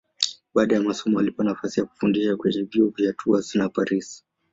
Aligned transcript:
Baada 0.55 0.75
ya 0.75 0.81
masomo 0.81 1.19
alipewa 1.19 1.49
nafasi 1.49 1.79
ya 1.79 1.85
kufundisha 1.85 2.37
kwenye 2.37 2.63
vyuo 2.63 2.89
vya 2.89 3.13
Tours 3.13 3.55
na 3.55 3.69
Paris. 3.69 4.23